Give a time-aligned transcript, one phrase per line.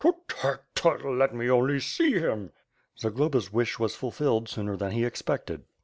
[0.01, 2.51] "Tut, tut, tut, let me only see him."
[2.99, 5.63] Zagloba's wish was fulfilled sooner than he expected.